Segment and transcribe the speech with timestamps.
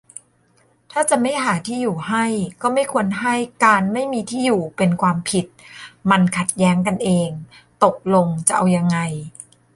[0.91, 2.25] ถ้าจะไม่หาที่อยู่ให้
[2.61, 5.45] ก็ไม่ควรให้ การไม่มีที่อยู่ เป็นความผิด-
[6.09, 7.29] มันขัดแย้งกันเอง
[7.83, 8.99] ตกลงจะเอายังไง